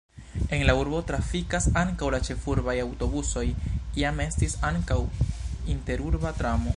[0.53, 3.45] En la urbo trafikas ankaŭ la ĉefurbaj aŭtobusoj,
[4.03, 4.99] iam estis ankaŭ
[5.75, 6.69] interurba tramo.